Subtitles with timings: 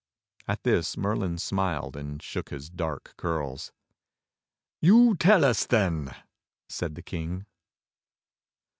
[0.47, 3.71] At this Merlin smiled and shook his dark curls.
[4.81, 6.15] "You tell us, then,"
[6.67, 7.45] said the King.